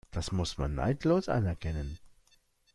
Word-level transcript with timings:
Das 0.09 0.31
muss 0.31 0.57
man 0.57 0.73
neidlos 0.73 1.29
anerkennen. 1.29 1.99